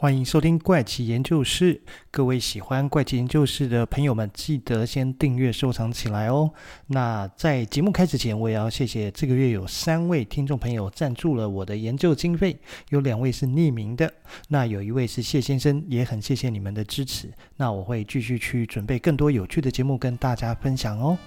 [0.00, 1.82] 欢迎收听怪奇研究室。
[2.12, 6.52] 各位喜欢怪奇研究室的朋友们，记得先订阅收藏起来哦。
[6.86, 12.56] 那在节目开始前，我也要谢谢这个月有三位听众朋友赞助了我的研究经费，
[12.90, 14.14] 有两位是匿名的，
[14.46, 17.28] 那有一位是谢先生，也很谢谢你们的支持。
[17.56, 21.18] 那我会继续去准备更多有趣的节目跟大家分享哦。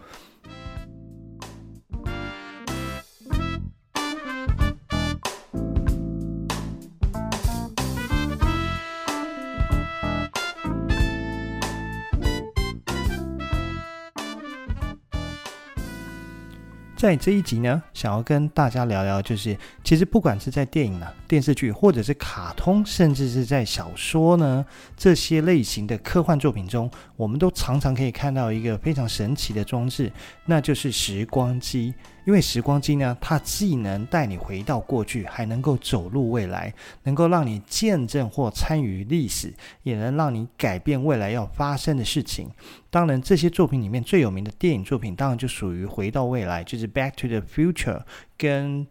[17.01, 24.63] 在这一集呢，想要跟大家聊聊，就是其实不管是在电影、啊、电视剧，或者是卡通，甚至是在小说呢，
[24.95, 30.11] 这些类型的科幻作品中，我们都常常可以看到一个非常神奇的装置，
[30.45, 31.91] 那就是时光机。
[32.25, 39.53] 因为时光机呢，它既能带你回到过去，还能够走入未来，能够让你见证或参与历史，
[39.83, 42.49] 也能让你改变未来要发生的事情。
[42.89, 47.99] 当然，这些作品里面最有名的电影作品，当然就属于《回到未来》，就是《Back to the Future》
[48.37, 48.85] 跟《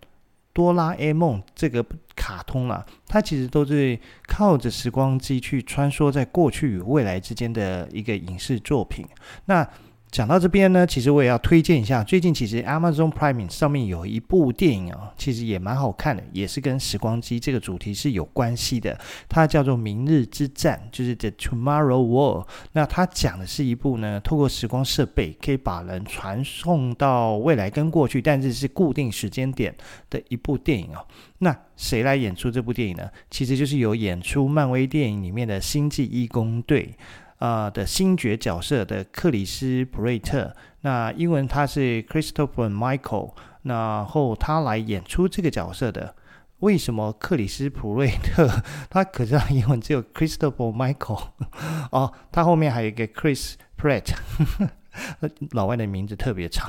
[0.52, 1.84] 哆啦 A 梦》这个
[2.16, 2.84] 卡通啦。
[3.06, 9.06] 它其实都是靠着时光机去穿梭在过去与未来之间的一个影视作品。
[9.44, 9.66] 那
[10.10, 18.98] 讲到这边呢，其实我也要推荐一下，最近其实 Amazon Prime 上面有一部电影啊，其实也蛮好看的，也是跟时光机这个主题是有关系的。
[19.28, 22.44] 它叫做《明日之战》，就是 The Tomorrow War。
[22.72, 29.72] 那它讲的是一部呢，透过时光设备可以把人传送到未来跟过去，但是是固定时间点
[30.10, 31.04] 的一部电影啊。
[31.38, 33.08] 那谁来演出这部电影呢？
[33.30, 36.96] 其实就是有演出漫威电影里面的星际义工队。
[37.40, 46.14] 啊、呃、的星爵角色的克里斯普瑞特，那英文他是 Christopher Michael，然后他来演出这个角色的。
[46.60, 48.46] 为什么克里斯普瑞特？
[48.90, 51.28] 他可是他英文只有 Christopher Michael
[51.90, 54.14] 哦，他后面还有一个 Chris Pratt，
[55.52, 56.68] 老外的名字特别长。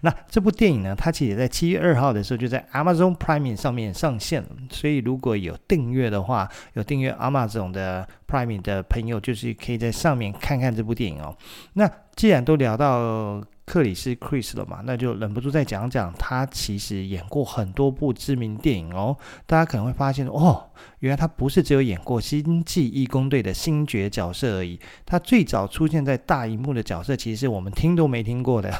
[0.00, 4.48] 那这部电影呢，它其实在七月二号的时候就在 Amazon Prime 上面上线了。
[4.70, 11.36] 所以如果有订阅的话，有订阅 Amazon 的 Prime 的朋友，就是可以在上面看看这部电影哦。
[11.74, 19.16] 那既然都聊到克里斯 Chris 了嘛，那就忍不住再讲讲他其实演过很多部知名电影哦。
[19.46, 20.70] 大家可能会发现哦，
[21.00, 24.80] 原来他不是只有演过《星际义工队》的星爵角色而已。
[25.04, 28.72] 他最早出现在大荧幕的角色，其实是我们听都没听过的。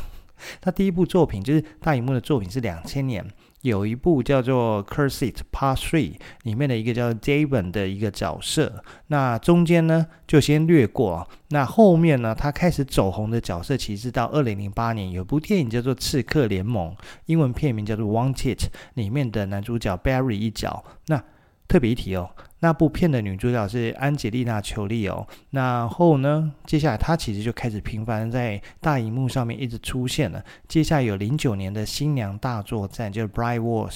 [0.60, 3.26] 他第一部作品就是大荧幕的作品是两千年，
[3.62, 6.12] 有一部叫做《Curse It Part Three》
[6.43, 8.82] 里面的一个叫 David 的一个角色。
[9.09, 11.28] 那中间呢就先略过。
[11.50, 16.91] 那后面呢，他开始走红的角色，其实到二零零八年有部电影叫做《刺客联盟》，
[17.27, 18.56] 英文片名叫做《Wanted》，
[18.94, 20.84] 里面的男主角 Barry 一角。
[21.06, 21.22] 那
[21.66, 22.31] 特别一提哦。
[22.60, 30.42] 那部片的女主角是安吉丽娜·裘丽哦，然后呢，接下来她其实就开始频繁在大荧幕上面一直出现了。
[30.66, 33.92] 接下来有零九年的新娘大作战，就是《Bride Wars》，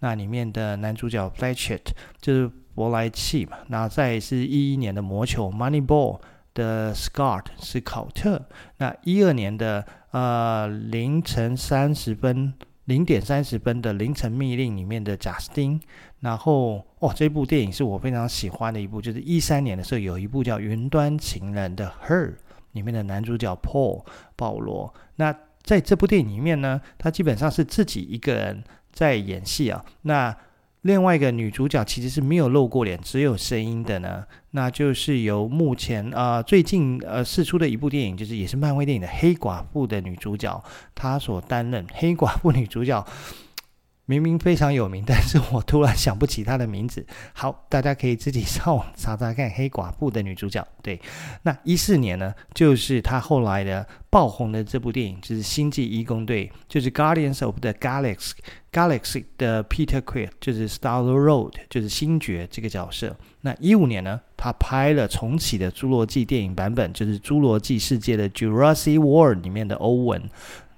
[0.00, 3.58] 那里面的男主角 f l e t c h e t 就是伯莱契嘛。
[3.68, 6.18] 那再是一一年的魔球《Moneyball》
[6.54, 8.46] 的 Scott 是考特。
[8.78, 12.54] 那一二年的呃凌晨三十分。
[12.86, 15.80] 零点三十分的凌晨密令里面的贾斯汀，
[16.20, 22.34] 然后哦，这部电影是我非常喜欢的一部，就是一三年的时候有一部叫《云端情人》的 Her
[22.72, 24.04] 里面的男主角 Paul
[24.34, 24.92] 保罗。
[25.16, 29.84] 那在这部电影里面呢，他基本上是自己一个人在演戏啊。
[30.02, 30.36] 那
[30.86, 40.62] 另外一个女主角其实是没有露过脸，只有声音的呢，那就是由目前啊、最近呃试出的一部电影，就是也是漫威电影的黑寡妇的女主角，
[40.94, 43.04] 她所担任黑寡妇女主角。
[44.06, 47.04] 明明非常有名， 但是我突然想不起她的名字。
[47.32, 49.50] 好，大家可以自己上网查查看。
[49.50, 51.00] 黑寡妇的女主角，对，
[51.42, 58.32] 那一四年呢，就是她后来的爆红的这部电影，就是《星际义工队》，就是 Guardians of the Galaxy
[58.72, 63.16] Galaxy 的 Peter Quill，就是 Star Lord，就是星爵这个角色。
[63.40, 70.28] 那一五年呢，他拍了重启的《侏罗纪》电影版本，就是《侏罗纪世界》的 Jurassic World 里面的欧文。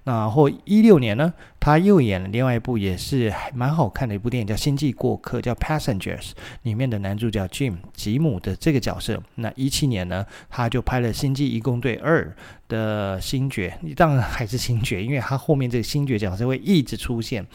[0.09, 6.31] 然后一六年呢，他又演了另外一部也是还蛮好看的一部电影，叫《星际过客》，叫《Passengers》，
[6.63, 9.23] 里面的男主角 Jim 吉姆的这个角色。
[9.35, 12.25] 那一七年呢，他就拍了《星际义工队二》
[12.69, 17.47] 的星爵，当然还是星爵，因为他后面这个星爵角色会一直出现，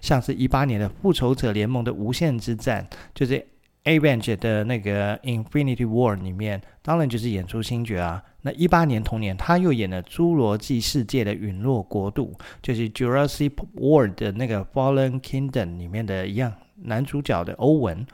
[0.00, 3.46] 像是一八年的《复仇者联盟》的无限之战，就是。
[3.84, 8.22] Avengers 的那个 Infinity War 里面，当然就是演出星爵啊。
[8.42, 16.52] 那一八年同年，他又演了《侏罗纪世界的陨落国度》，就是 Jurassic World 的那个 Fallen Kingdom 里面的一样
[16.82, 18.06] 男主角的欧文。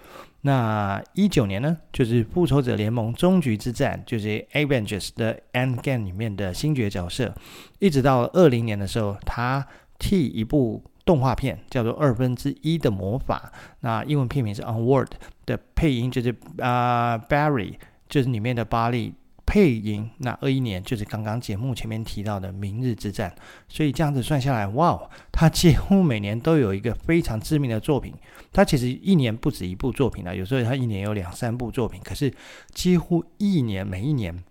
[0.42, 7.34] 那一九年呢，就是复仇者联盟终局之战，就是 Avengers 的 Endgame 里面的星爵角色。
[7.78, 9.66] 一直到二零年的时候，他
[9.98, 15.08] 替一部动画片叫做《二分之一的魔法》，那英文片名是 Onward
[15.46, 17.74] 的配音就是啊、Barry，
[18.08, 19.14] 就是里面的巴利。
[19.46, 23.30] 配音，那二一年就是刚刚节目前面提到的《明日之战》，
[23.68, 24.98] 所以这样子算下来，哇，
[25.30, 28.14] 他几乎每年都有一个非常知名的作品。
[28.54, 32.32] 他其实一年不止一部作品了，有时候他一年有两三部作品，可是
[32.72, 34.42] 几乎一年每一年，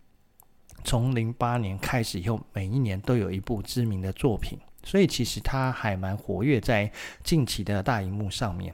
[0.84, 6.92] 从零八年开始以后，每一年都有一部知名的作品，所以其实他还蛮活跃在
[7.24, 8.74] 近期的大荧幕上面。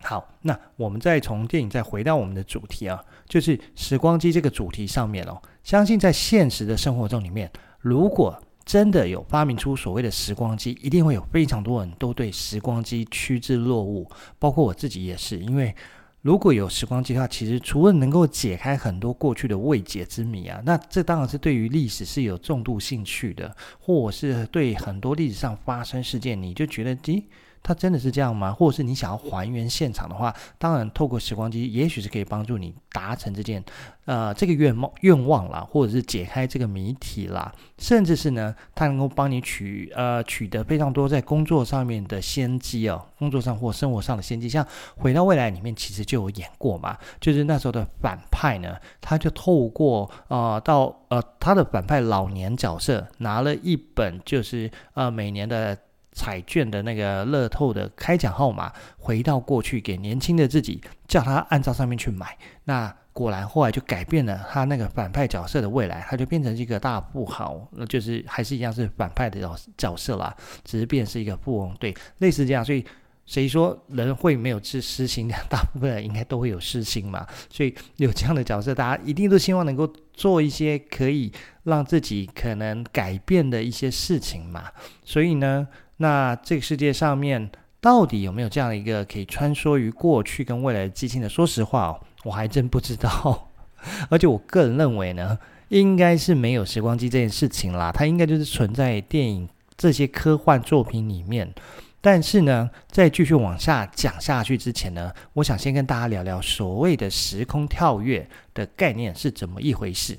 [0.00, 5.42] 好，那我们再从电影再回到我们的主题啊，就是时光机这个主题上面哦。
[5.64, 7.50] 相信在现实的生活中里面，
[7.80, 15.38] 如果真的有发明出所谓的时光机，一定会有非常多人都对时光机趋之若鹜，包括我自己也是。
[15.38, 15.74] 因为
[16.22, 27.22] 如果有时光机的话，其实除了能够解开很多过去的未解之谜啊，那这当然是对于历史是有重度兴趣的，或者是对很多历史上发生事件，你就觉得，咦？
[27.68, 28.50] 它真的是这样吗？
[28.50, 33.62] 或者是你想要还原现场的话，当然透过时光机，也许是可以帮助你达成这件，
[34.06, 44.48] 呃，这个愿望愿望啦，或者是解开这个谜题啦，甚至是呢，它能够帮你取呃取得非常多在工作上面的先机哦，工作上或生活上的先机。
[44.48, 44.64] 像
[44.96, 55.76] 《回到未来》里面其实就有演过嘛，就是那时候的反派呢，他就透过呃到呃他的反派老年角色拿了一本就是呃每年的。
[56.12, 62.36] 彩券的那个乐透的开奖号码，回到过去给年轻的自己，叫他按照上面去买。
[62.64, 70.34] 那果然后来就改变了他那个反派角色的未来，他就变成一个大富豪，那就是还是一样是反派的角角色啦，
[70.64, 71.74] 只是变是一个富翁。
[71.80, 72.64] 对，类似这样。
[72.64, 72.84] 所以
[73.26, 75.34] 谁说人会没有失失心的？
[75.48, 77.26] 大部分人应该都会有私心嘛。
[77.50, 81.32] 所以有这样的角色，大家一定都希望能够做一些可以
[81.64, 84.64] 让自己可能改变的一些事情嘛。
[85.04, 85.66] 所以呢。
[85.98, 87.50] 那这个世界上面
[87.80, 91.28] 到底有没有这样一个可以穿梭于过去跟未来的机器呢？
[91.28, 93.50] 说实话，我还真不知道。
[94.10, 101.52] 而且我个人认为呢，应该是没有时光机这件事情啦，它应该就是存在电影这些科幻作品里面。
[102.00, 110.16] 但是呢，在继续往下讲下去之前呢，我想先跟大家聊聊所谓的时空跳跃的概念是怎么一回事。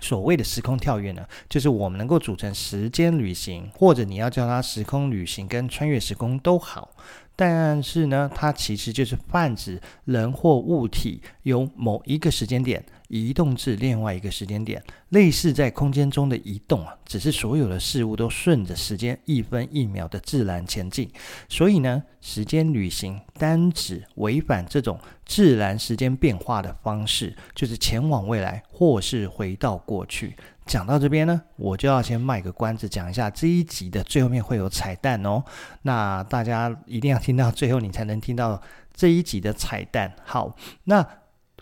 [0.00, 6.90] 所谓的时空跳跃呢，就是我们能够组成时间旅行，或者你要叫它时空旅行跟穿越时空都好。
[7.34, 21.10] 但是呢，它其实就是泛指人或物体由某一个时间点移动至另外一个时间点，类似在空间中的移动啊，只是所有的事物都顺着时间一分一秒的自然前进。
[21.48, 30.36] 所以呢，时间旅行单指违反这种自然时间变化的方式，就是前往未来或是回到过去。
[30.66, 35.44] 讲到这边呢，我就要先卖个关子，讲一下这一集的最后面会有彩蛋哦。
[35.82, 38.60] 那大家一定要听到最后，你才能听到
[38.92, 40.12] 这一集的彩蛋。
[40.24, 41.06] 好，那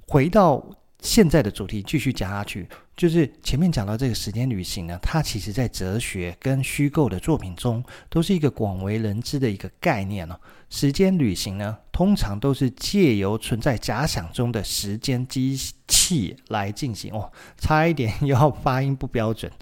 [0.06, 0.64] 回到
[1.04, 2.66] 现在的主题，继续讲下去。
[2.96, 10.40] 就是前面讲到这个时间旅行呢，它其实在哲学跟虚构的作品中都是一个广为人知的一个概念哦。
[10.70, 15.54] 时间旅行呢，通常都是借由存在假想中的时间机
[15.86, 17.30] 器来进行哦。
[17.58, 19.52] 差一点又要发音不标准。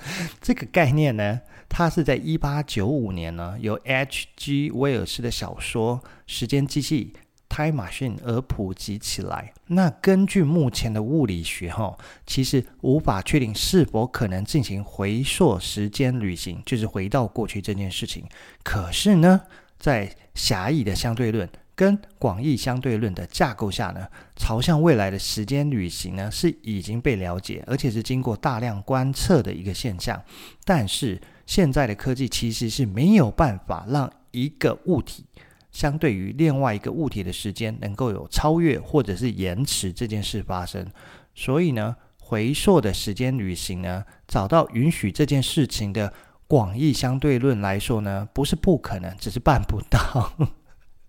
[0.40, 4.70] 这个概念呢，它是在一八九五年呢，由 H.G.
[4.70, 7.12] 威尔斯的小说《时间机器》。
[7.54, 9.52] Time Machine 而普及起来。
[9.66, 11.94] 那根据目前的物理学，哈，
[12.26, 18.24] 其实无法确定是否可能进行回溯时间旅行，就是回到过去这件事情。
[18.64, 19.38] 可是呢，
[19.78, 30.22] 在狭义的相对论跟广义相对论的架构下呢，朝向未来的时间旅行呢，是已经被了解，而且是经过大量观测的一个现象。
[30.64, 35.26] 但是现在的科技其实是没有办法让一个物体。
[35.72, 40.86] 相对于另外一个物体的时间能够有超越或者是延迟这件事发生，
[41.34, 46.12] 所以呢，回溯的时间旅行呢，找到允许这件事情的
[46.46, 50.32] 广义相对论来说呢，不是不可能，只是办不到。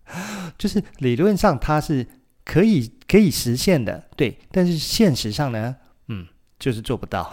[0.57, 2.07] 就是理论上它是
[2.45, 5.75] 可以可以实现的，对，但是现实上呢，
[6.07, 6.27] 嗯，
[6.57, 7.31] 就是做不到。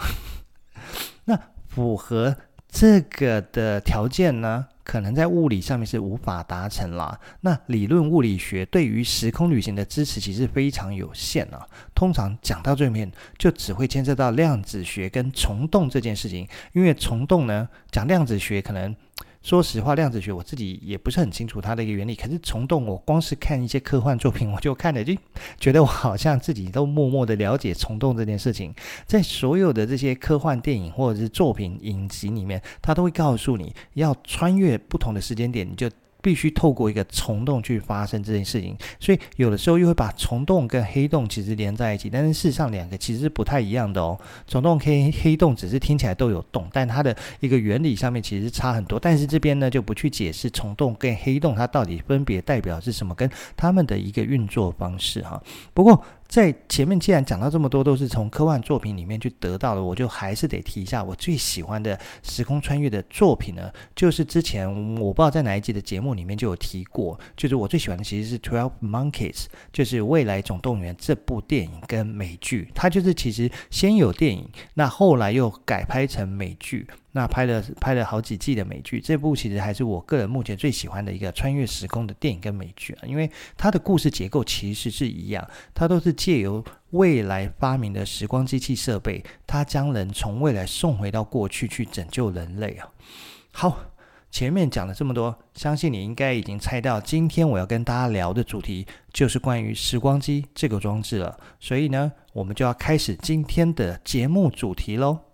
[1.27, 2.37] 那符合
[2.69, 7.17] 这个的条件呢，可能在物理上面是无法达成啦。
[7.43, 11.65] 那理论物理学对于时空旅行的支持其实非常有限啊。
[11.95, 16.45] 通常讲到最面，就只会牵涉到量子学跟虫洞这件事情。
[16.73, 18.93] 因为虫洞呢，讲量子学可能
[19.43, 22.15] 说实话，量子学我自己也不是很清楚它的一个原理。
[22.15, 25.15] 可是虫洞，我光是看一些科幻作品，我就看了就
[25.59, 28.75] 觉得我好像自己都默默的了解虫洞这件事情。
[29.07, 35.91] 在所有的这些科幻电影或者是作品影集里面，它都会告诉你要穿越不同的时间点，你就。
[36.23, 44.19] 必须透过一个虫洞去发生这件事情，所以有的时候又会把虫洞跟黑洞其实连在一起，但是事实上两个其实是不太一样的哦。
[44.47, 48.99] 虫洞黑黑洞只是听起来都有洞，但它的一个原理上面其实差很多。
[48.99, 55.43] 但是这边呢就不去解释虫洞跟黑洞它到底分别代表是什么，跟它们的一个运作方式哈。
[55.75, 56.03] 不过。
[56.31, 69.33] 在前面既然讲到这么多都是从科幻作品里面去得到的，我就还是得提一下我最喜欢的时空穿越的作品呢，就是之前我不知道在哪一集的节目里面就有提过，就是我最喜欢的其实是《Twelve Monkeys》，
[69.73, 76.87] 就是《未来总动员》这部电影跟美剧，它就是其实先有电影，那后来又改拍成美剧。
[77.13, 92.89] 那拍了拍了好几季的美剧，这部其实还是我个人目前最喜欢的一个穿越时空的电影跟美剧啊，因为它的故事结构其实是一样，它都是借由未来发明的时光机器设备，它将人从未来送回到过去去拯救人类啊。
[93.53, 93.81] 好，
[94.31, 105.30] 前面讲了这么多，相信你应该已经猜到，今天我要跟大家聊的主题就是关于时光机这个装置了，所以呢，我们就要开始今天的节目主题喽。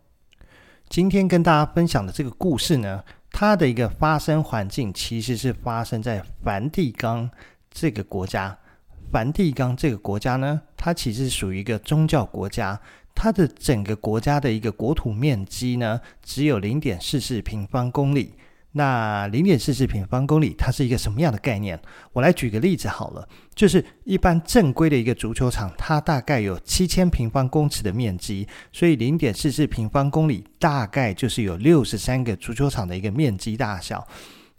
[0.89, 7.29] 今天跟大家分享的这个故事呢，它的一个发生环境其实是发生在梵蒂冈
[7.71, 8.57] 这个国家。
[9.13, 12.81] 梵蒂冈这个国家呢，它其实属于一个宗教国家，
[13.15, 18.35] 它的整个国家的一个国土面积呢，只有零点四四平方公里。
[18.77, 21.79] 那零点四四平方公里，它是一个什么样的概念？
[22.13, 34.07] 我来举个例子好了，就是一般正规的一个足球场，它大概有七千平方公尺的面积，所以零点四四平方公里大概就是有六十三个足球场的一个面积大小。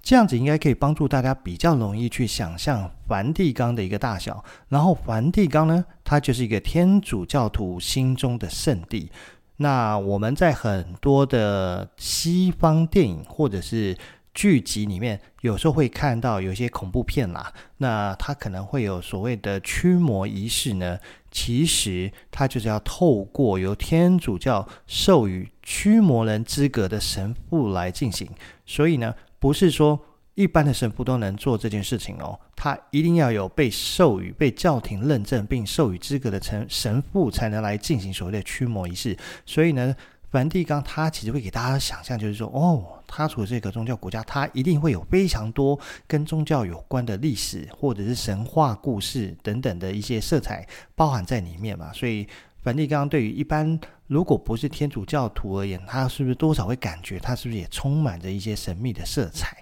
[0.02, 4.44] 这样子应该可以帮助大家比较容易去想象梵蒂冈的一个大小。
[4.70, 9.12] 然后梵蒂冈呢，它就是一个天主教徒心中的圣地。
[9.58, 13.98] 那我们在很多的西方电影或者是
[14.34, 17.52] 剧集里面，有时候会看到有些恐怖片啦。
[17.78, 21.00] 那它可能会有所谓的驱魔仪式呢，
[21.32, 28.30] 其实它就是要透过由天主教授予驱魔人资格的神父来进行。
[28.66, 30.00] 所以呢，不是说。
[30.38, 39.18] 一般的神父都能做这件事情哦，他一定要有被授予、被教廷认证并授予资格的神神父才能来进行所谓的驱魔仪式。
[39.48, 39.96] 所以呢，
[40.30, 50.64] 梵蒂冈它其实会给大家想象，就是说，哦，它处这个宗教国家，它一定会有非常多跟宗教有关的历史或者是神话故事等等的一些色彩
[50.94, 51.92] 包含在里面嘛。
[51.92, 52.28] 所以，
[52.62, 59.58] 梵蒂冈对于一般如果不是天主教徒而言，他是不是多少会感觉他是不是也充满着一些神秘的色彩？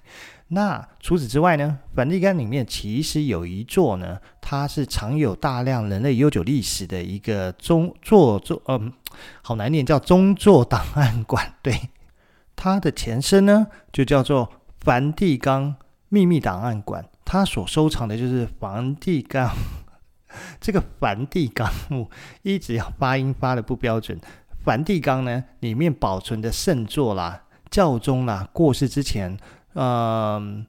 [0.50, 8.94] 那除此之外呢，梵蒂冈里面其实有一座呢，它是藏有大量人类悠久历史的一个宗座座，嗯，
[9.42, 11.56] 好难念，叫宗座档案馆。
[11.64, 11.90] 对，
[12.56, 15.76] 它的前身呢就叫做梵蒂冈
[16.10, 19.52] 秘密档案馆，它所收藏的就是梵蒂冈
[20.62, 22.08] 这个梵蒂冈，我
[22.44, 24.20] 一直要发音发的不标准。
[24.64, 29.36] 梵蒂冈呢里面保存的圣座啦、教宗啦过世之前。
[29.76, 30.66] 嗯，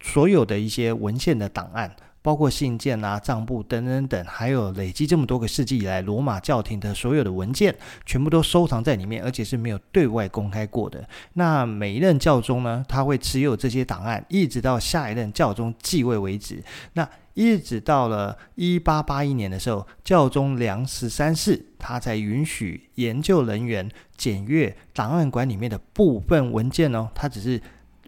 [0.00, 7.74] 所有的一些文献的档案，包括信件啊、账簿等等等，还有累积这么多个世纪以来罗马教廷的所有的文件，
[8.06, 11.06] 全部都收藏在里面，而且是没有对外公开过的。
[11.34, 16.62] 那每一任教宗呢，他会持有这些档案，一直到下一任教宗继位为止。
[16.94, 27.60] 那一直到了一八八一年的时候，教宗良十三世他才允许研究人员检阅档案馆里面的部分文件哦，他只是。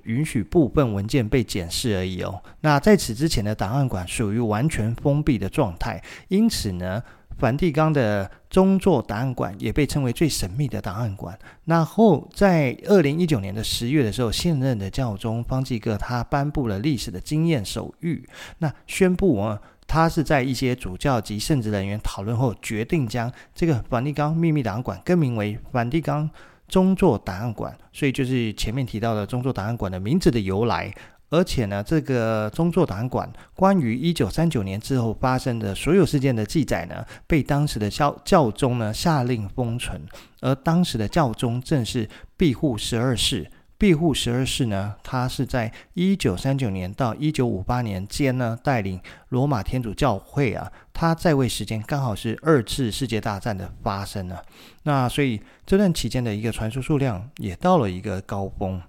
[0.04, 2.42] 允许部分文件被检视而已哦。
[2.60, 7.02] 那在此之前的档案馆属于完全封闭的状态，因此呢，
[7.38, 11.38] 梵蒂冈的宗座档案馆也被称为最神秘的档案馆。
[11.64, 18.22] 然后在二零一九年的十月的时候，现任的教宗方济各他颁布了历史的经验手谕，
[18.58, 26.28] 那宣布啊，他是在一些主教及圣职人员讨论后，决定将这个梵蒂冈秘密档案馆更名为梵蒂冈。
[26.70, 30.90] 中座档案馆，所以就是前面提到的中座档案馆的名字的由来。
[31.32, 40.00] 而且呢，这个中座档案馆关于一九三九年之后发生的所有事件的记载呢，被当时的教教宗呢下令封存。
[40.40, 43.48] 而当时的教宗正是庇护十二世。
[43.80, 54.36] 庇护十二世呢，他是在一九三九年到一九五八年间呢，带领罗马天主教会啊，他在位时间刚好是二次世界大战的发生呢。
[54.82, 58.82] 那所以这段期间的一个传说数量也到了一个高峰。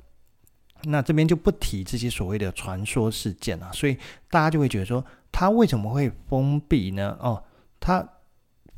[0.84, 3.96] 那这边就不提这些所谓的传说事件了，所以
[4.30, 7.18] 大家就会觉得说，它为什么会封闭呢？
[7.22, 7.42] 哦，
[7.80, 8.06] 它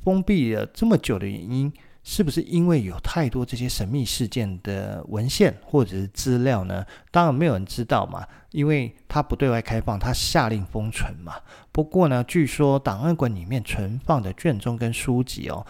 [0.03, 6.85] 封闭了这么久的原因，是不是因为有太多这些神秘事件的文献或者是资料呢？
[7.11, 11.35] 当然没有人知道嘛，因为它不对外开放，它下令封存嘛。
[11.71, 15.65] 不过呢，据说档案馆里面存放的卷宗跟书籍哦。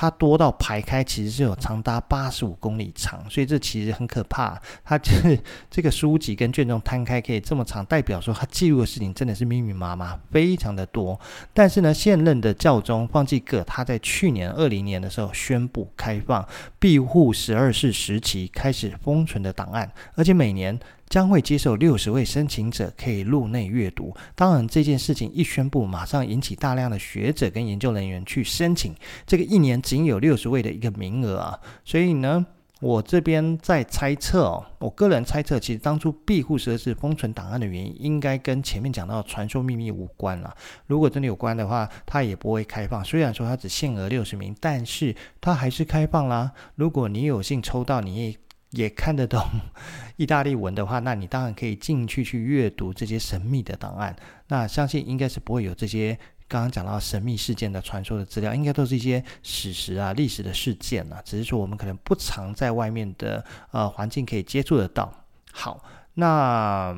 [0.00, 4.56] 它多到排开，其实是有长达八十五公里长，所以这其实很可怕。
[4.84, 5.36] 它就是
[5.68, 11.18] 这个书籍跟卷宗摊开可以这么长，代表说它记录的事情真的是密密麻麻，非常的多。
[11.52, 20.78] 但是呢，现任的教宗方济各他在去年二零年的时候宣布开放庇护十二世时期开始封存的档案，而且每年。
[21.08, 24.14] 将会接受六十位申请者可以入内阅读。
[24.34, 28.94] 当然，这件事情一宣布，马上引起大量的学者跟研究人员去申请。
[29.26, 32.44] 这个一年仅有六十位的一个名额啊，所以呢，
[32.80, 40.54] 我这边在猜测哦，我个人猜测，其实当初庇护十二世封存档案的原因，应该跟前面讲到传说秘密无关了。
[40.86, 43.04] 如果真的有关的话，它也不会开放。
[43.04, 46.52] 虽然说它只限额六十名，但是它还是开放啦。
[46.74, 48.36] 如果你有幸抽到，你也。
[48.70, 49.42] 也看得懂
[50.16, 54.14] 意大利文的话，那你当然可以进去去阅读这些神秘的档案。
[54.48, 61.22] 那相信应该是不会有这些刚刚讲到神秘事件的传说的资料，应该都是一些史实啊、历史的事件啊。
[61.24, 65.12] 只是说我们可能不常在外面的呃环境可以接触得到。
[65.52, 65.82] 好，
[66.14, 66.96] 那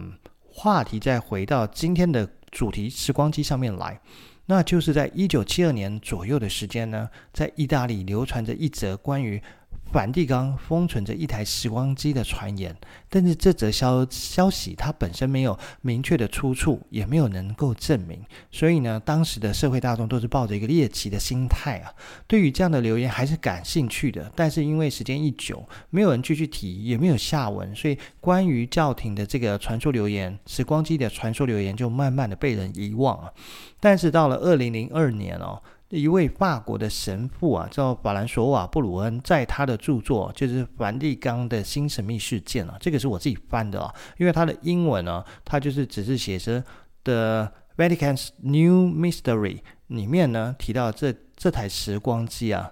[0.52, 4.00] 话题再回到今天的主题——时光机上面来，
[4.46, 9.40] 那就是在一九七二年左右的时间呢，在意大利流传着一则关于。
[9.92, 12.76] 梵蒂冈封存着一台时光机的传言，
[13.08, 18.20] 但是这则消消息它本身没有明确的出处，也没有能够证明，
[18.52, 21.92] 所以呢，当时的社会大众都是抱着一个猎奇的心态啊，
[22.28, 24.30] 对于这样的留言还是感兴趣的。
[24.36, 33.32] 但是因为时间一久，没有人继续提，也没有下文，所以关于教廷的这个传说留言、时光机的传说留言就慢慢的被人遗忘啊。
[33.80, 35.60] 但是到了二零零二年哦。
[35.98, 46.62] 一位法国的神父啊，叫法兰索瓦·布鲁恩，在他的著作就是《梵蒂冈的新神秘事件》啊，这个是我自己翻的啊，因为他的英文呢，他就是只是写着
[47.02, 49.56] 《The Vatican's New Mystery》
[49.88, 52.70] 里面呢提到这这台时光机啊。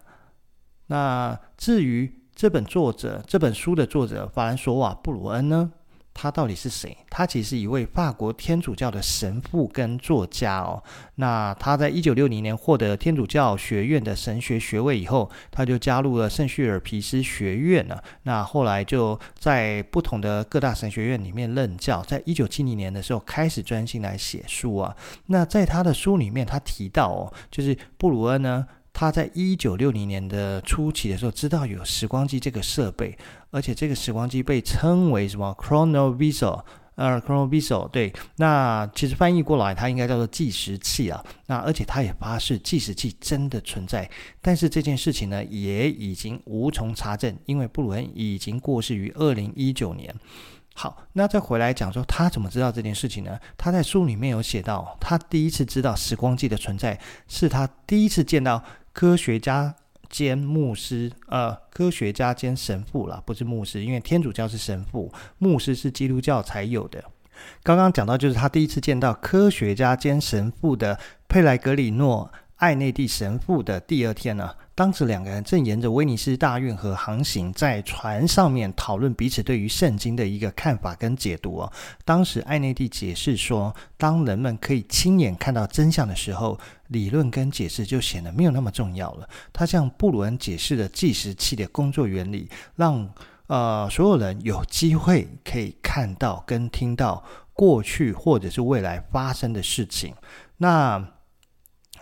[0.86, 5.72] 那至于这本作者这本书的作者法兰索瓦·布鲁恩呢？
[6.20, 6.96] 他到底是谁？
[7.08, 10.82] 他其实是一位法国天主教的神父跟作家哦。
[11.14, 18.02] 那他在一九六零年获得天主教学院的神学学位以后，他就加入了圣叙尔皮斯学院了。
[18.24, 22.02] 那后来就在不同的各大神学院里面任教。
[22.02, 24.96] 在一九七零年的时候，开始专心来写书啊。
[25.26, 28.66] 那在他的书里面，他提到哦，就是布鲁恩呢。
[28.92, 33.16] 他在一九六零年的初期的时候，知道有时光机这个设备，
[33.50, 36.62] 而且这个时光机被称为什么 “chronovisor”，
[36.96, 41.24] 呃，“chronovisor”，对，那其实翻译过来，它应该叫做计时器啊。
[41.46, 44.10] 那而且他也发誓计时器真的存在，
[44.42, 50.12] 但是这件事情呢，也已经无从查证，因为布鲁恩已经过世于二零一九年。
[50.80, 53.36] 好，那再回来讲说，他怎么知道这件事情呢？
[53.56, 58.62] 他在书里面有写到，他第一次知道时光机的存在，是他第一次见到
[58.92, 59.74] 科学家
[60.08, 67.02] 兼牧师，呃，科学家兼神父啦，不是牧师，因为天主教是神父，牧师是基督教才有的。
[67.64, 74.50] 刚刚讲到，就是他第一次见到科学家兼神父的佩莱格里诺·艾内蒂神父的第二天呢。
[74.74, 81.72] 当时两个人正沿着威尼斯大运河航行，在船上面讨论彼此对于圣经的一个看法跟解读哦。
[82.04, 86.56] 当时艾内蒂解释说，当人们可以亲眼看到真相的时候，
[86.88, 89.28] 理论跟解释就显得没有那么重要了。
[89.52, 93.08] 他向布鲁恩解释了计时器的工作原理，让
[93.48, 100.14] 呃所有人有机会可以看到跟听到过去或者是未来发生的事情。
[100.56, 101.04] 那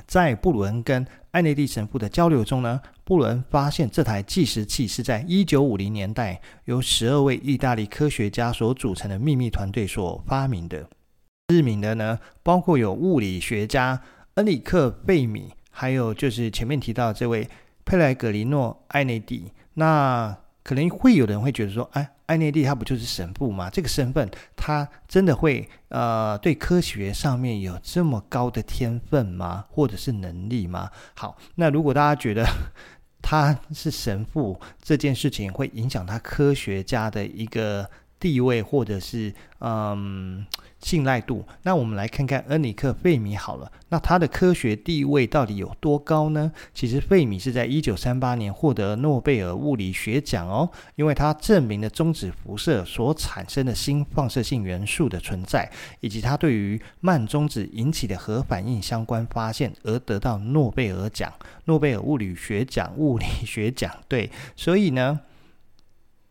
[0.06, 10.88] 在布伦跟艾内蒂神父的交流中呢，布伦发现这台计时器是在一九五零年代由十二位意大利科学家所组成的秘密团队所发明的。
[11.48, 14.00] 知名的呢，包括有物理学家
[14.34, 17.48] 恩里克·费米，还有就是前面提到这位
[17.84, 19.52] 佩莱格里诺·艾内蒂。
[19.74, 22.10] 那可能会有人会觉得说，哎。
[22.26, 23.70] 艾内蒂他不就是神父吗？
[23.70, 29.64] 这个身份他真的会呃对科学上面有这么高的天分吗？
[29.70, 30.90] 或者是能力吗？
[31.14, 32.44] 好，那如果大家觉得
[33.22, 37.88] 他是神父这件事情会影响他科学家的一个
[38.20, 40.46] 地位或者是嗯
[40.86, 46.52] 信赖度，那我们来看看恩里克·费米好了，那他的科学地位到底有多高呢？
[46.72, 55.68] 其实费米是在一九三八年获得诺贝尔物理学奖哦，因为他证明了中子辐射所产生的新放射性元素的存在，
[55.98, 61.32] 以及他对于慢中子引起的核反应相关发现而得到诺贝尔奖，
[61.64, 63.92] 诺贝尔物理学奖物理学奖。
[64.06, 65.18] 对，所以呢。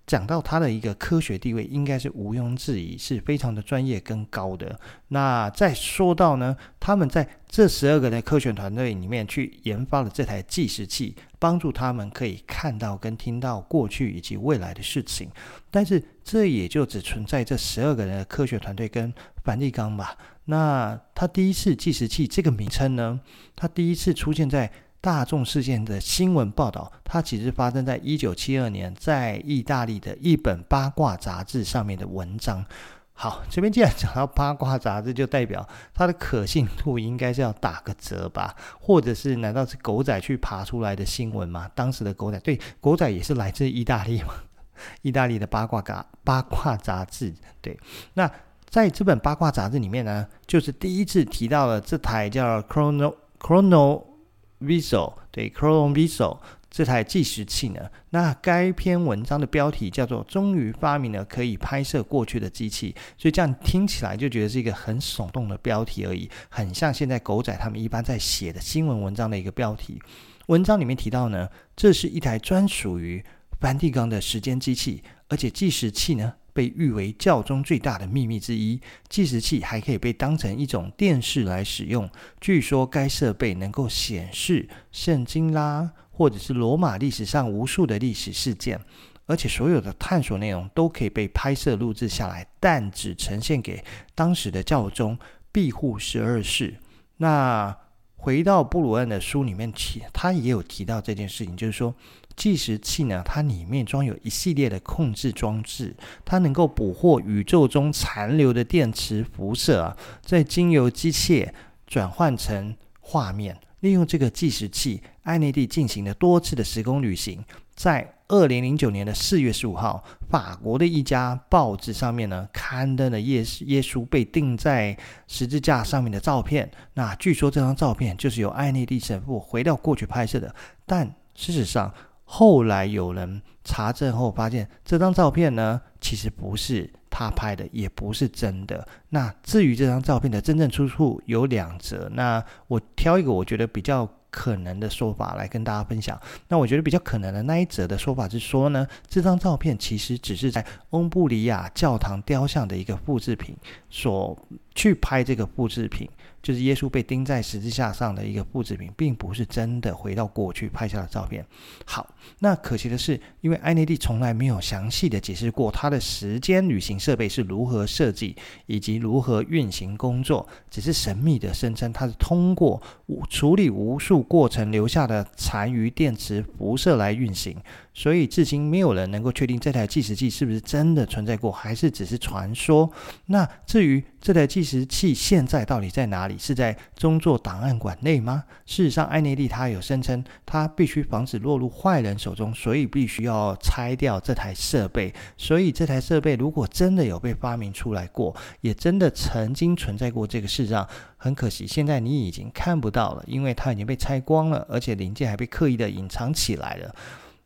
[0.08, 4.80] 讲到他的一个科学地位，应该是毋庸置疑，是非常的专业跟高的。
[5.08, 15.30] 那再说到呢，他们在这十二个的科学团队里面去研发了这台计时器，帮助他们可以看到跟听到过去以及未来的事情。
[15.72, 19.12] 但是这也就只存在这十二个人的科学团队跟
[19.44, 20.16] 梵蒂冈吧。
[20.46, 23.20] 那他第一次计时器这个名称呢，
[23.56, 24.72] 他第一次出现在。
[25.06, 32.66] 大众事件的新闻报道，它其实发生在一九七二年，在意大利的一本八卦杂志上面的文章。
[33.14, 35.64] 好，这边既然讲到八卦杂志，就代表
[35.94, 38.56] 它的可信度应该是要打个折吧？
[38.82, 41.70] 或者是难道是狗仔去爬出来的新闻吗？
[41.76, 44.34] 当时的狗仔，对，狗仔也是来自意大利嘛？
[45.04, 47.80] 意大利的八卦杂八卦杂志，对。
[48.16, 48.28] 那
[48.68, 54.15] 在这本八卦杂志里面呢，就是第一次提到了这台叫 Chrono Chrono。
[54.62, 56.40] Vessel 对 Chrono Vessel
[56.70, 70.02] 这台计时器呢，那该篇文章的标题叫做“终于发明了可以拍摄过去的机器”，所以这样听起来就觉得是一个很耸动的标题而已，很像现在狗仔他们一般在写的新闻文章的一个标题。
[70.48, 73.24] 文章里面提到呢，这是一台专属于
[73.62, 76.34] 梵蒂冈的时间机器，而且计时器呢。
[76.56, 82.10] 被誉为教宗最大的秘密之一，计时器还可以被当成一种电视来使用。
[82.40, 88.80] 据说该设备能够显示圣经啦，或者是罗马历史上无数的历史事件，
[89.26, 93.84] 而且所有的探索内容都可以被拍摄录制下来，但只呈现给
[94.16, 95.20] 当时的教宗
[95.52, 96.76] 庇护十二世。
[97.18, 97.76] 那
[98.16, 101.94] 回到布鲁恩的书里面提，他也有提到这件事情，就是说。
[102.36, 111.50] 计时器呢，它里面装有一系列的控制装置，它能够捕获宇宙中残留的电磁辐射啊，再经由机械
[111.88, 113.58] 转换成画面。
[113.82, 117.44] 利用这个计时器，艾内蒂进行了多次的时空旅行。
[117.76, 126.72] 在二零零九年的四月十五号，法国的一家报纸上面呢，刊登了耶耶稣被钉在十字架上面的照片。
[126.96, 130.54] 那据说这张照片就是由艾内蒂神父回到过去拍摄的，
[130.86, 131.94] 但事实上。
[132.26, 138.86] 后来有人查证后发现，这张照片呢，其实不是他拍的，也不是真的。
[139.10, 146.20] 那至于这张照片的真正出处有两则，那我挑一个我觉得比较可能的说法来跟大家分享。
[146.50, 153.56] 那我觉得比较可能的那一则的说法是说呢，这张照片其实只是在翁布里亚教堂雕像的一个复制品，
[153.90, 154.38] 所
[154.74, 156.10] 去拍这个复制品。
[156.46, 161.44] 就是耶稣被钉在十字架上的一个复制品，并不是真的回到过去拍下的照片。
[161.86, 168.36] 好，那可惜的是，因为艾内蒂从来没有详细的解释过他的时间旅行设备是如何设计
[168.68, 172.80] 以及如何运行工作，只是神秘的声称他是通过
[173.28, 177.58] 处理无数过程留下的残余电磁辐射来运行。
[177.96, 182.92] 所以至今没有人能够确定这台计时器是不是真的存在过，还是只是传说。
[183.28, 186.35] 那至于这台计时器现在到底在哪里？
[186.38, 188.44] 是在中座档案馆内吗？
[188.66, 195.14] 事实上，艾内利他有声称，他必须防止落入坏人手中，所以必须要拆掉这台设备。
[195.38, 206.96] 所以这台设备如果真的有被发明出来过，也真的曾经存在过这个世上，很可惜，现在你已经看不到了，因为它已经被拆光了，而且零件还被刻意的隐藏起来了。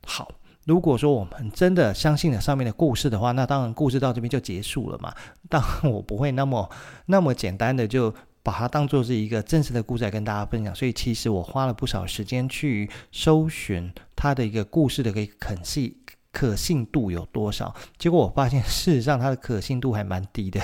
[0.06, 0.32] 好。
[0.66, 5.12] 如果说我们真的相信了上面的故事的话，那当然故事到这边就结束了嘛。
[5.48, 6.70] 当然我不会那么
[7.08, 10.74] 那么简单的就把它当做是一个真实的故事来跟大家分享。
[10.74, 15.96] 所以其实我花了不少时间去搜寻它的一个故事的一个可信
[16.32, 17.76] 可信度有多少。
[17.98, 20.62] 结果我发现事实上它的可信度还蛮低的。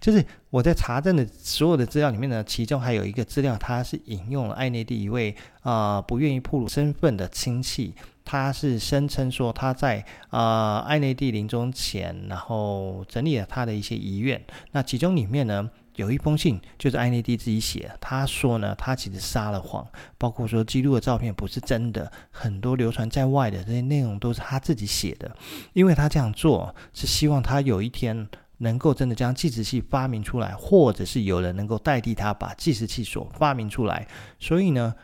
[0.00, 7.94] 就是我在查证的所有的资料里面呢，其中还有一个资料，它是引用了艾内蒂一位啊、不愿意暴露身份的亲戚。
[8.24, 14.40] 他是声称说他在啊、呃、艾内蒂临终前，然后整理了他的一些遗愿。
[14.70, 25.30] 那其中里面呢，有一封信就是艾内蒂自己写，他说呢，他其实撒了谎，包括说记录的照片不是真的，很多流传在外的这些内容都是他自己写的。
[25.72, 28.28] 因为他这样做是希望他有一天
[28.58, 34.06] 能够真的将计时器发明出来，或者是有人能够代替他把计时器所发明出来。
[34.38, 34.94] 所以呢，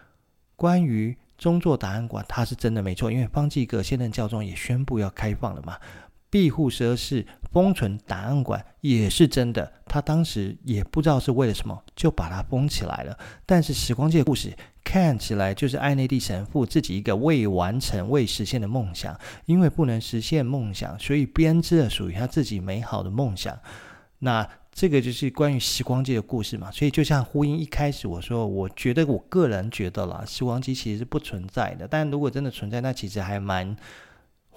[0.56, 5.76] 关于宗座档案馆，它是真的没错，因为方济各现任教宗也宣布要开放了嘛。
[6.30, 7.26] 庇护设施、
[7.58, 9.72] 封存档案馆也是真的。
[9.84, 13.18] 他当时也不知道是为了什么，就把它封起来了。
[13.44, 23.58] 但是时光机的故事看起来就是艾内蒂神父自己一个未完成、未实现的梦想，因为不能实现梦想，所以编织了属于他自己美好的梦想。
[24.20, 26.70] 那这个就是关于时光机的故事嘛。
[26.70, 31.88] 所以就像呼应一开始我说，我觉得我个人觉得啦，时光机其实是不存在的。
[31.88, 33.76] 但如果真的存在，那其实还蛮。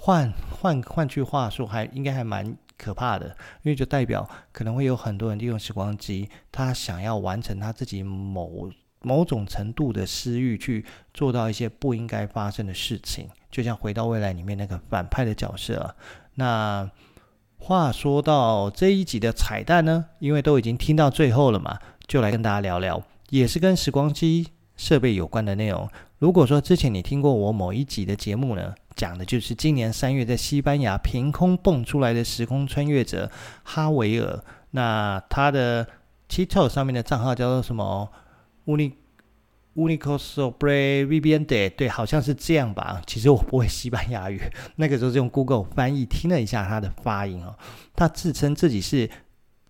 [0.04, 3.28] 换换换句话说，还应该还蛮可怕的，
[3.62, 8.72] 因为就代表可能会有很多人利用时光机，他想要完成他自己某
[9.04, 13.30] 某种程度的私欲，去做到一些不应该发生的事情。
[13.52, 15.96] 就像回到未来里面那个反派的角色。
[16.36, 16.90] 那
[17.58, 24.48] 话说到这一集的彩蛋呢，因为都已经听到最后了嘛，就来跟大家聊聊，也是跟时光机
[24.82, 25.88] 设备有关的内容。
[26.18, 33.30] 如果说之前你听过我某一集的节目呢，讲的就是今年三月在西班牙凭空蹦出来的时空穿越者
[33.64, 34.44] 哈维尔。
[34.72, 35.86] 那他的
[36.28, 38.10] TikTok 上面的账号叫做什么
[38.66, 38.94] ？Uni
[39.76, 43.04] Unico Sobre Vivente，对，好像是这样吧。
[43.06, 44.42] 其实我不会西班牙语，
[44.78, 47.56] 那个时候是用 Google 翻译听了一下他的发音哦。
[47.96, 49.08] 他自称自己是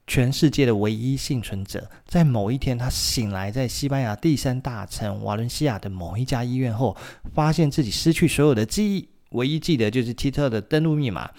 [0.08, 1.90] 全世界的唯一幸存者。
[2.06, 6.98] 在某一天，他醒来在西班牙第三大城瓦伦西亚的某一家医院后，
[7.34, 9.08] 发现自己失去所有的记忆。
[9.32, 11.32] 唯一记得就是 TikTok 的登录密码，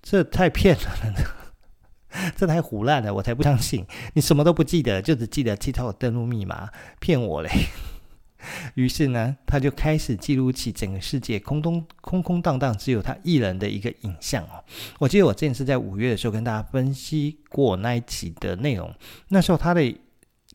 [0.00, 3.84] 这太骗人了， 这太胡乱了，我才不相信！
[4.14, 7.50] 你什么都不记得，就只记得 TikTok 登录密码，骗我嘞！
[8.74, 14.64] 于是呢，他就开始记录起整个世界空空空空荡荡，只有他一人的一个影像哦。
[14.98, 18.94] 我记得我之前是在五月的时候跟大家分析过那一集的内容，
[19.28, 19.98] 那时候他的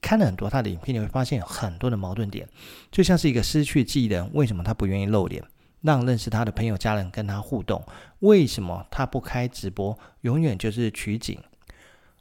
[0.02, 2.48] 看了很多他的影片，你会发现有很多的矛盾点，
[2.92, 5.44] 就像是一个失去记忆的人，为什么他不愿意露脸？
[5.82, 7.80] 让认识他的朋友、家人跟他互动。
[8.20, 9.96] 为什么他不开直播？
[10.22, 11.38] 永远就是取景，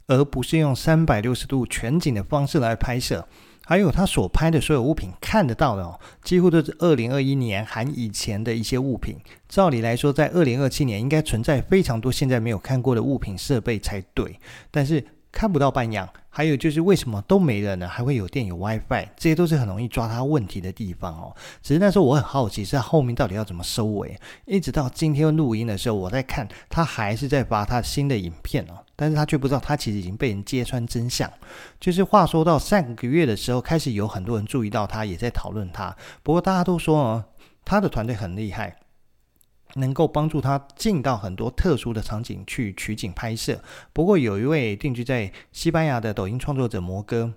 [0.07, 3.27] 而不是用三百六十度全景的方式来拍摄。
[3.65, 9.17] 还有他所拍的所有物品看得到的哦，几乎都是二零二一年含以前的一些物品。
[9.49, 14.39] 照理来说，在二零二七年应该存在非常多现在没有看过的物品设备才对，
[14.71, 15.05] 但是。
[15.35, 17.85] 看不到半样，还有就是为什么都没了呢？
[17.85, 21.35] 还会有电有 WiFi，这些都是很容易抓他问题的地方哦。
[21.61, 24.17] 只是那时候我很好奇，是他后面到底要怎么收尾？
[24.45, 31.31] 一直到今天录音的时候，我在看他还是在发他新的影片哦，但是他却不知道他其实已经被人揭穿真相。
[31.79, 35.95] 就是话说到上个月的时候，开始有很多人注意到他，也在讨论他。
[36.23, 37.25] 不过大家都说哦，
[37.63, 38.77] 他的团队很厉害。
[39.77, 43.61] 能够帮助他进到很多特殊的场景去取景拍摄。
[43.91, 47.33] 不过，有一位定居在西班牙的抖音创作者摩哥，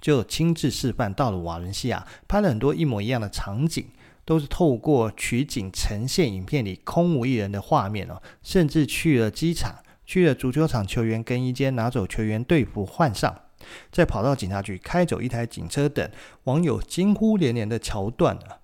[0.00, 3.84] 就亲自示范到了瓦伦西亚，拍了很多一模一样的场景，
[4.24, 8.22] 都是透过取景呈现影片里空无一人的画面哦。
[8.40, 13.34] 甚至去了机场，去了足球场球员更衣间，拿走球员队服换上，
[13.90, 16.08] 再跑到警察局开走一台警车等，
[16.44, 18.58] 网友惊呼连连的桥段啊。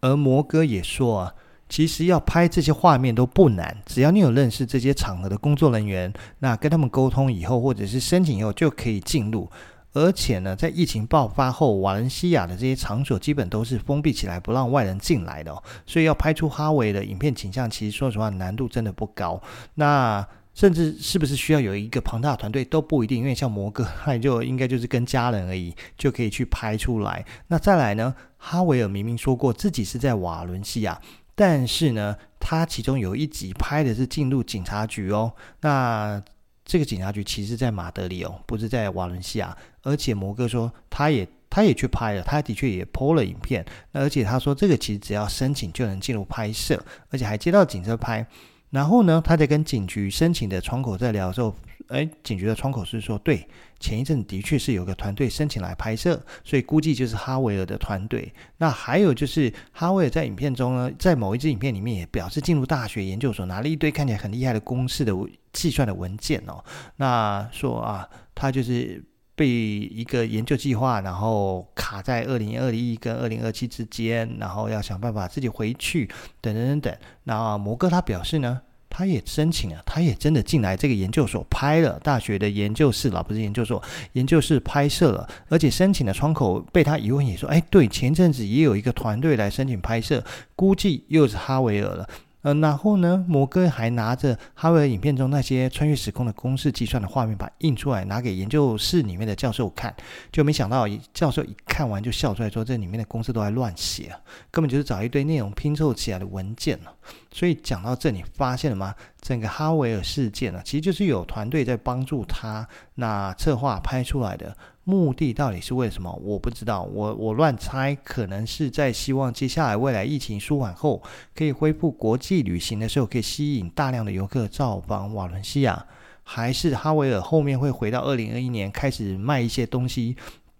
[0.00, 1.34] 而摩哥也说啊。
[1.66, 9.50] 其实要拍这些画面都不难，只要你有认识这些场合的工作人员，那跟他们沟通以后，或者是申请以后就可以进入。
[9.94, 15.60] 而且呢，在疫情爆发后，瓦伦西亚的这些场所基本都是封闭起来，不让外人进来的哦。
[15.86, 19.40] 所以要拍出哈维的影片景象，其实说实话难度真的不高。
[19.74, 27.24] 那甚至是不是需要有一个庞大的团队都不一定，因为像摩哥，他就应该就是跟家人而已，就可以去拍出来。
[27.48, 31.00] 那再来呢，哈维尔明明说过自己是在瓦伦西亚。
[31.34, 35.32] 但是呢，他其中有一集拍的是进入警察局哦。
[35.62, 36.22] 那
[36.64, 39.56] 这个警察局其实在马德里哦，不是在瓦伦西亚。
[39.82, 43.66] 而且摩哥说，他也他也去拍了，他的确也 po 了影片。
[43.90, 48.24] 那而且他说，这个其实只要申请就能进入拍摄，而且还接到警车拍。
[48.74, 51.54] 然后呢，他在跟警局申请的窗口在聊的时候。
[51.88, 53.46] 哎，警局的窗口是说，对，
[53.78, 58.32] 前一阵的确是有个团队申请来拍摄，所以估计就是哈维尔的团队。
[58.56, 65.12] 那还有就是哈维尔在影片中呢，在某一支影片里面也表示进入大学研究所，拿了一堆看起来很厉害的公式的
[65.52, 66.64] 计算的文件哦。
[66.96, 69.04] 那说啊，他就是
[69.36, 76.08] 被一个研究计划，然后卡在二零二一跟二零二七之间，然后要想办法自己回去，
[76.40, 76.96] 等等等等。
[77.24, 92.08] 那摩哥他表示呢，他也申请了，他也真的进来这个研究所拍了大学的研究室了，不是研究所，研究室拍摄了，而且申请的窗口被他一问也说，哎，对，前阵子也有一个团队来申请拍摄，估计又是哈维尔了。
[92.44, 99.94] 呃，然后呢，摩根还拿着哈维尔影片中那些穿越时空的公式计算的画面把印出来，拿给研究室里面的教授看，
[100.30, 106.92] 就没想到教授一看完就笑出来，说这里面的公式都在乱写啊，根本就是找一堆内容拼凑起来的文件了。
[107.32, 108.94] 所以讲到这，里发现了吗？
[109.24, 114.54] 整个哈维尔事件呢，其实就是有团队在帮助他那策划拍出来的。
[114.84, 116.12] 目的到底是为什么？
[116.22, 121.02] 我不知道，我我乱猜，可能是在希望接下来未来疫情舒缓后，
[121.34, 125.86] 可以恢复国际旅行的时候，可以吸引大量的游客造访瓦伦西亚，
[126.22, 130.14] 还是哈维尔后面会回到二零二一年开始卖一些东西，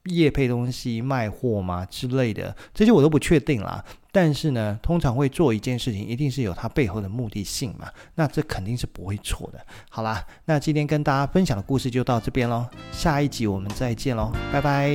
[0.05, 2.57] 业配东西卖货吗之类的？
[2.72, 3.85] 这些我都不确定啦。
[4.14, 9.59] 但是呢通常会做一件事情一定是有它背后的目的性嘛那这肯定是不会错的。
[9.90, 14.94] 好啦那今天跟大家分享的故事就到这边喽下一集我们再见喽拜拜。